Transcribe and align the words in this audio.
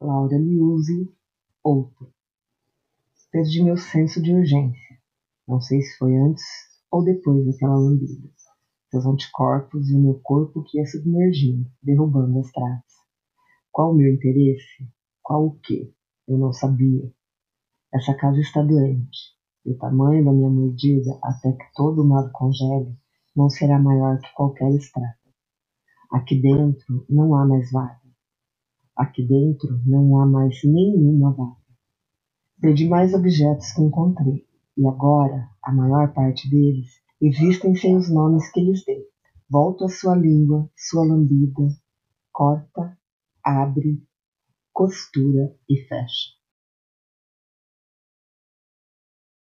Laura 0.00 0.38
Liuzzi, 0.38 1.12
outro. 1.60 2.12
Perdi 3.32 3.64
meu 3.64 3.76
senso 3.76 4.22
de 4.22 4.32
urgência. 4.32 4.96
Não 5.46 5.60
sei 5.60 5.82
se 5.82 5.98
foi 5.98 6.16
antes 6.16 6.44
ou 6.88 7.02
depois 7.02 7.44
daquela 7.44 7.76
lambida. 7.76 8.30
Seus 8.90 9.04
anticorpos 9.04 9.90
e 9.90 9.96
o 9.96 9.98
meu 9.98 10.20
corpo 10.22 10.62
que 10.62 10.78
ia 10.78 10.86
submergindo, 10.86 11.68
derrubando 11.82 12.38
as 12.38 12.52
traves. 12.52 12.94
Qual 13.72 13.90
o 13.90 13.94
meu 13.96 14.14
interesse? 14.14 14.88
Qual 15.20 15.46
o 15.46 15.58
quê? 15.58 15.92
Eu 16.28 16.38
não 16.38 16.52
sabia. 16.52 17.12
Essa 17.92 18.14
casa 18.14 18.38
está 18.38 18.62
doente. 18.62 19.36
E 19.66 19.72
o 19.72 19.78
tamanho 19.78 20.24
da 20.24 20.32
minha 20.32 20.48
mordida, 20.48 21.18
até 21.24 21.50
que 21.50 21.74
todo 21.74 22.02
o 22.02 22.08
mar 22.08 22.30
congele, 22.30 22.96
não 23.34 23.50
será 23.50 23.80
maior 23.80 24.20
que 24.20 24.32
qualquer 24.32 24.70
estrada. 24.76 25.18
Aqui 26.12 26.40
dentro 26.40 27.04
não 27.08 27.34
há 27.34 27.44
mais 27.44 27.72
vaga. 27.72 28.07
Aqui 28.98 29.24
dentro 29.24 29.80
não 29.86 30.18
há 30.18 30.26
mais 30.26 30.58
nenhuma 30.64 31.30
vaga. 31.32 31.56
Perdi 32.60 32.88
mais 32.88 33.14
objetos 33.14 33.70
que 33.72 33.80
encontrei, 33.80 34.44
e 34.76 34.84
agora 34.88 35.48
a 35.62 35.72
maior 35.72 36.12
parte 36.12 36.50
deles 36.50 36.88
existem 37.22 37.76
sem 37.76 37.96
os 37.96 38.12
nomes 38.12 38.50
que 38.50 38.60
lhes 38.60 38.84
dei. 38.84 39.06
Volto 39.48 39.84
à 39.84 39.88
sua 39.88 40.16
língua, 40.16 40.68
sua 40.76 41.04
lambida, 41.04 41.68
corta, 42.32 42.98
abre, 43.44 44.02
costura 44.72 45.54
e 45.68 45.76
fecha. 45.86 46.37